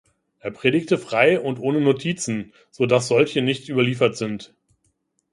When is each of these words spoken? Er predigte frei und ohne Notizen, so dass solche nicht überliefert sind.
Er 0.39 0.49
predigte 0.49 0.97
frei 0.97 1.39
und 1.39 1.59
ohne 1.59 1.79
Notizen, 1.79 2.53
so 2.71 2.87
dass 2.87 3.07
solche 3.07 3.43
nicht 3.43 3.69
überliefert 3.69 4.17
sind. 4.17 4.55